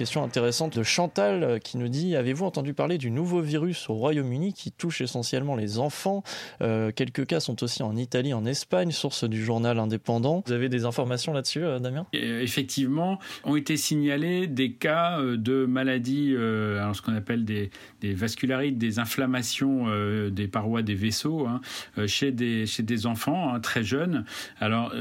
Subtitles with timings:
[0.00, 3.94] Question intéressante de Chantal euh, qui nous dit Avez-vous entendu parler du nouveau virus au
[3.96, 6.22] Royaume-Uni qui touche essentiellement les enfants
[6.62, 10.42] euh, Quelques cas sont aussi en Italie, en Espagne, source du journal indépendant.
[10.46, 12.06] Vous avez des informations là-dessus, euh, Damien?
[12.14, 17.70] Effectivement, ont été signalés des cas de maladies, alors ce qu'on appelle des,
[18.02, 19.84] vascularites, des inflammations
[20.30, 21.60] des parois des vaisseaux hein,
[22.06, 24.24] chez, des, chez des enfants hein, très jeunes,
[24.60, 24.94] alors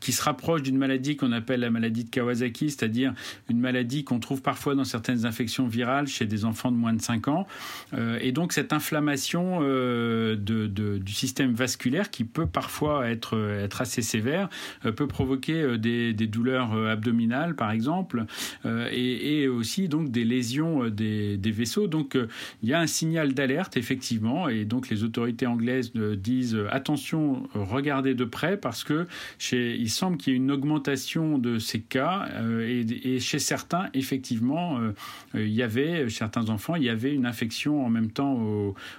[0.00, 3.14] qui se rapprochent d'une maladie qu'on appelle la maladie de Kawasaki, c'est-à-dire
[3.48, 7.00] une maladie qu'on trouve parfois dans certaines infections virales chez des enfants de moins de
[7.00, 7.46] 5 ans.
[7.94, 13.80] Euh, et donc cette inflammation euh, de, du système vasculaire qui peut parfois être, être
[13.80, 14.48] assez sévère,
[14.84, 18.24] euh, peut provoquer des, des, douleurs abdominales par exemple,
[18.64, 21.86] et, et, aussi donc des lésions des, des vaisseaux.
[21.86, 22.18] Donc
[22.62, 28.14] il y a un signal d'alerte effectivement, et donc les autorités anglaises disent attention, regardez
[28.14, 29.06] de près parce que
[29.38, 32.28] chez, il semble qu'il y ait une augmentation de ces cas
[32.60, 34.92] et, et chez certains effectivement effectivement, euh,
[35.34, 38.34] il y avait, certains enfants, il y avait une infection en même temps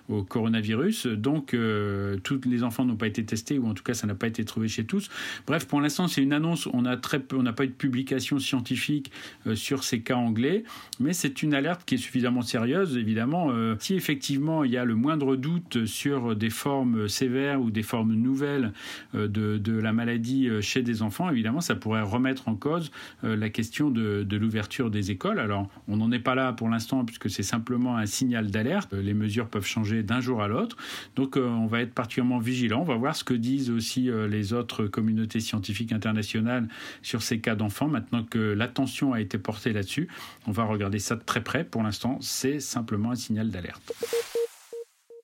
[0.10, 1.08] au, coronavirus.
[1.08, 4.14] Donc, euh, tous les enfants n'ont pas été testés, ou en tout cas, ça n'a
[4.14, 5.10] pas été trouvé chez tous.
[5.48, 6.68] Bref, pour l'instant, c'est une annonce.
[6.72, 9.12] On n'a pas eu de publication scientifique
[9.48, 10.64] euh, sur ces cas anglais,
[11.00, 13.52] mais c'est une alerte qui est suffisamment sérieuse, évidemment.
[13.80, 18.14] si effectivement, il y a le moindre doute sur des formes sévères ou des formes
[18.14, 18.72] nouvelles
[19.14, 22.92] de, de, la maladie chez des enfants, évidemment, ça pourrait remettre en cause
[23.24, 25.40] la question de, de l'ouverture des écoles.
[25.40, 28.94] Alors, on n'en est pas là pour l'instant puisque c'est simplement un signal d'alerte.
[28.94, 30.78] Les mesures peuvent changer d'un jour à l'autre.
[31.16, 32.82] Donc, euh, on va être particulièrement vigilant.
[32.82, 36.68] On va voir ce que disent aussi euh, les autres communautés scientifiques internationales
[37.02, 37.88] sur ces cas d'enfants.
[37.88, 40.08] Maintenant que l'attention a été portée là-dessus,
[40.46, 41.64] on va regarder ça de très près.
[41.64, 43.94] Pour l'instant, c'est simplement un signal d'alerte.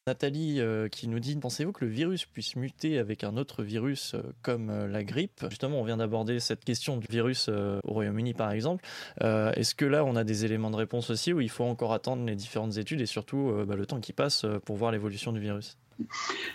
[0.05, 4.15] Nathalie euh, qui nous dit Pensez-vous que le virus puisse muter avec un autre virus
[4.15, 5.45] euh, comme euh, la grippe?
[5.49, 8.83] Justement, on vient d'aborder cette question du virus au Royaume-Uni par exemple.
[9.21, 12.25] Est-ce que là, on a des éléments de réponse aussi où il faut encore attendre
[12.25, 15.77] les différentes études et surtout bah, le temps qui passe pour voir l'évolution du virus?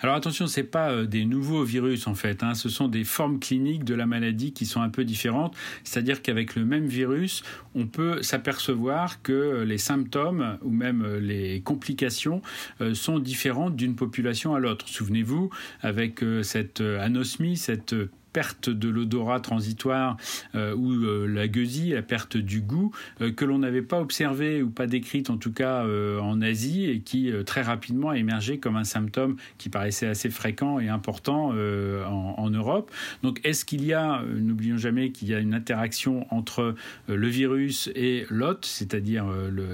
[0.00, 2.54] Alors attention, ce n'est pas euh, des nouveaux virus en fait, hein.
[2.54, 6.54] ce sont des formes cliniques de la maladie qui sont un peu différentes, c'est-à-dire qu'avec
[6.54, 7.42] le même virus,
[7.74, 12.42] on peut s'apercevoir que les symptômes ou même euh, les complications
[12.80, 14.88] euh, sont différentes d'une population à l'autre.
[14.88, 15.50] Souvenez-vous,
[15.82, 17.94] avec cette anosmie, cette
[18.38, 20.16] perte de l'odorat transitoire
[20.54, 24.62] euh, ou euh, la gueusie, la perte du goût, euh, que l'on n'avait pas observé
[24.62, 25.84] ou pas décrite en tout cas
[26.20, 30.78] en Asie et qui très rapidement a émergé comme un symptôme qui paraissait assez fréquent
[30.78, 32.90] et important en, Europe.
[33.22, 36.74] Donc est-ce qu'il y a, n'oublions jamais qu'il y a une interaction entre
[37.08, 39.26] le virus et l'hôte, c'est-à-dire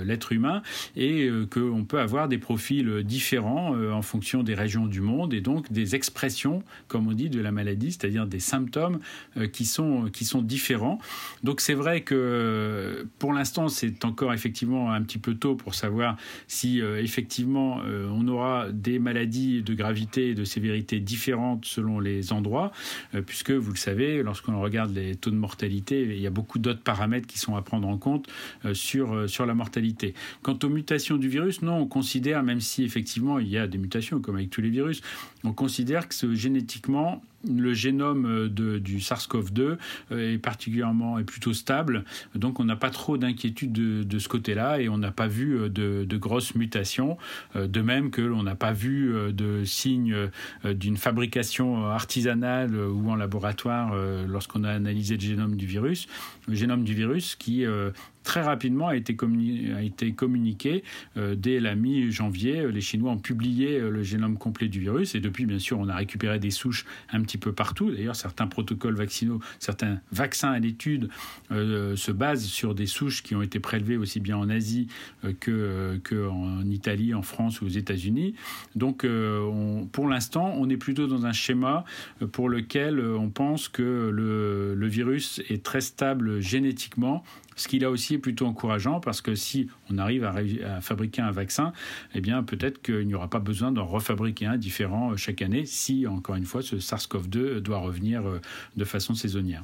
[0.04, 0.62] l'être humain,
[0.96, 5.70] et qu'on peut avoir des profils différents en fonction des régions du monde et donc
[5.72, 8.53] des expressions, comme on dit, de la maladie, c'est-à-dire des symptômes
[9.36, 10.98] euh, qui sont, qui sont différents.
[11.42, 16.16] Donc c'est vrai que pour l'instant, c'est encore effectivement un petit peu tôt pour savoir
[16.46, 22.00] si euh, effectivement euh, on aura des maladies de gravité et de sévérité différentes selon
[22.00, 22.72] les endroits,
[23.26, 26.82] puisque vous le savez, lorsqu'on regarde les taux de mortalité, il y a beaucoup d'autres
[26.82, 28.28] paramètres qui sont à prendre en compte
[28.72, 30.14] sur, sur la mortalité.
[30.42, 33.78] Quant aux mutations du virus, non, on considère, même si effectivement il y a des
[33.78, 35.02] mutations comme avec tous les virus,
[35.44, 39.76] on considère que génétiquement, le génome euh, du SARS-CoV-2
[40.12, 44.80] euh, est particulièrement est plutôt stable, donc on n'a pas trop d'inquiétude de, ce côté-là
[44.80, 47.16] et on n'a pas vu euh, de, de, grosses mutations,
[47.54, 50.30] de même que l'on n'a pas vu de signes
[50.64, 53.94] d'une fabrication artisanale ou en laboratoire
[54.26, 56.06] lorsqu'on a analysé le génome du virus,
[56.48, 57.64] le génome du virus qui
[58.24, 59.16] très rapidement a été,
[59.76, 60.82] a été communiqué
[61.16, 62.72] euh, dès la mi-janvier.
[62.72, 65.88] Les Chinois ont publié euh, le génome complet du virus et depuis, bien sûr, on
[65.88, 67.92] a récupéré des souches un petit peu partout.
[67.92, 71.10] D'ailleurs, certains protocoles vaccinaux, certains vaccins à l'étude
[71.52, 74.88] euh, se basent sur des souches qui ont été prélevées aussi bien en Asie
[75.40, 78.34] que, que en Italie, en France ou aux États-Unis.
[78.74, 81.84] Donc, on, pour l'instant, on est plutôt dans un schéma
[82.32, 87.22] pour lequel on pense que le, le virus est très stable génétiquement
[87.56, 91.72] ce qui là aussi plutôt encourageant parce que si on arrive à, fabriquer un vaccin,
[92.14, 95.66] eh bien peut-être qu'il n'y aura pas besoin d'en refabriquer un différent euh, chaque année
[95.66, 98.40] si, encore une fois, ce SARS-CoV-2 doit revenir euh,
[98.76, 99.62] de façon saisonnière.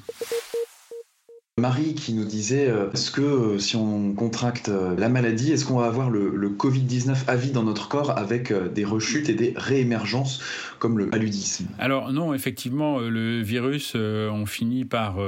[1.61, 6.11] Marie qui nous disait est-ce que si on contracte la maladie, est-ce qu'on va avoir
[6.11, 10.41] le, le Covid-19 à vie dans notre corps avec des rechutes et des réémergences
[10.79, 11.67] comme le paludisme?
[11.79, 15.19] Alors non, effectivement, le virus, on finit par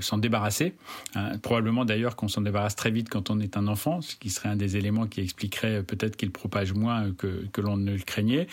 [0.00, 0.74] s'en débarrasser.
[1.14, 1.38] Hein.
[1.38, 4.48] probablement d'ailleurs qu'on s'en débarrasse très vite quand on est un enfant, ce qui serait
[4.48, 8.46] un des éléments qui expliquerait peut-être qu'il propage moins que, que l'on ne le craignait.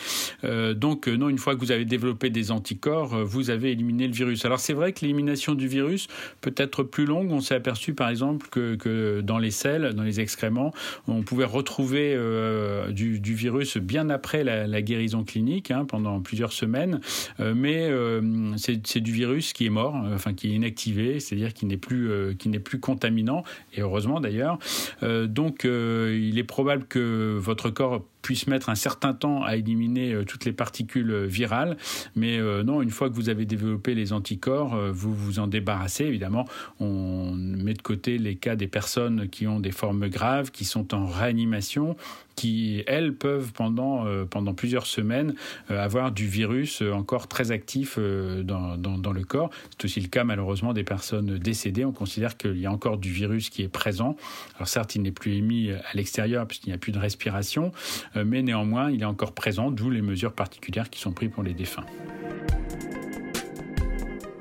[0.75, 4.45] donc non, une fois que vous avez développé des anticorps, vous avez éliminé le virus.
[4.45, 6.07] Alors c'est vrai que l'élimination du virus
[6.41, 7.31] peut être plus longue.
[7.31, 10.73] On s'est aperçu par exemple que, dans les selles, dans les excréments,
[11.07, 16.53] on pouvait retrouver euh, du, virus bien après la, la guérison clinique, hein, pendant plusieurs
[16.53, 16.99] semaines.
[17.39, 18.21] Euh, mais euh,
[18.57, 22.49] c'est du virus qui est mort, enfin qui est inactivé, c'est-à-dire qui n'est plus, qui
[22.49, 24.57] n'est plus contaminant, et heureusement d'ailleurs.
[25.01, 30.23] donc il est probable que votre corps puisse mettre un certain temps à éliminer euh,
[30.23, 31.77] toutes les particules euh, virales.
[32.15, 36.05] Mais euh, non, une fois que vous avez développé les anticorps, vous vous en débarrassez.
[36.05, 36.45] Évidemment,
[36.79, 40.93] on met de côté les cas des personnes qui ont des formes graves, qui sont
[40.93, 41.95] en réanimation,
[42.41, 44.25] qui, elles, peuvent pendant, euh,
[44.57, 45.35] plusieurs semaines
[45.69, 49.51] euh, avoir du virus euh, encore très actif dans, dans, le corps.
[49.69, 51.85] C'est aussi le cas, malheureusement, des personnes décédées.
[51.85, 54.15] On considère qu'il y a encore du virus qui est présent.
[54.55, 57.71] Alors certes, il n'est plus émis à l'extérieur puisqu'il n'y a plus de respiration,
[58.15, 61.53] mais néanmoins, il est encore présent, d'où les mesures particulières qui sont prises pour les
[61.53, 61.85] défunts.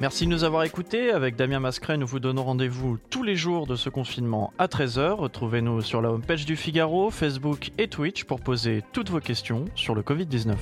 [0.01, 1.11] Merci de nous avoir écoutés.
[1.11, 5.11] Avec Damien Mascret, nous vous donnons rendez-vous tous les jours de ce confinement à 13h.
[5.11, 9.95] Retrouvez-nous sur la homepage du Figaro, Facebook et Twitch pour poser toutes vos questions sur
[9.95, 10.57] le Covid-19.